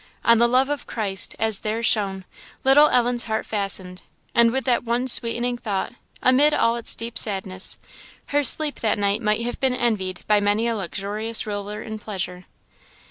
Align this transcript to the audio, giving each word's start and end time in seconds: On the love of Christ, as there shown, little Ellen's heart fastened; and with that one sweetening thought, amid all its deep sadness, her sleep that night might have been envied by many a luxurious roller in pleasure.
On 0.25 0.39
the 0.39 0.47
love 0.47 0.67
of 0.69 0.87
Christ, 0.87 1.35
as 1.37 1.59
there 1.59 1.83
shown, 1.83 2.25
little 2.63 2.89
Ellen's 2.89 3.25
heart 3.25 3.45
fastened; 3.45 4.01
and 4.33 4.49
with 4.51 4.65
that 4.65 4.83
one 4.83 5.07
sweetening 5.07 5.59
thought, 5.59 5.93
amid 6.23 6.55
all 6.55 6.75
its 6.75 6.95
deep 6.95 7.19
sadness, 7.19 7.77
her 8.29 8.43
sleep 8.43 8.79
that 8.79 8.97
night 8.97 9.21
might 9.21 9.41
have 9.45 9.59
been 9.59 9.75
envied 9.75 10.21
by 10.25 10.39
many 10.39 10.65
a 10.67 10.75
luxurious 10.75 11.45
roller 11.45 11.83
in 11.83 11.99
pleasure. 11.99 12.45